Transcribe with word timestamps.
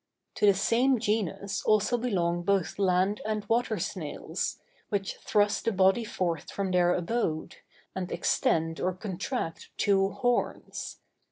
To 0.37 0.47
the 0.47 0.55
same 0.55 0.97
genus 0.97 1.61
also 1.63 1.95
belong 1.95 2.41
both 2.41 2.79
land 2.79 3.21
and 3.23 3.45
water 3.47 3.77
snails, 3.77 4.57
which 4.89 5.17
thrust 5.17 5.65
the 5.65 5.71
body 5.71 6.03
forth 6.03 6.49
from 6.49 6.71
their 6.71 6.91
abode, 6.95 7.57
and 7.93 8.11
extend 8.11 8.79
or 8.79 8.93
contract 8.93 9.69
two 9.77 10.09
horns. 10.09 10.97